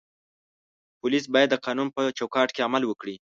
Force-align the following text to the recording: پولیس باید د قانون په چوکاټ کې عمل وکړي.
پولیس 0.99 1.25
باید 1.33 1.49
د 1.51 1.55
قانون 1.65 1.87
په 1.95 2.01
چوکاټ 2.17 2.49
کې 2.55 2.65
عمل 2.67 2.83
وکړي. 2.85 3.15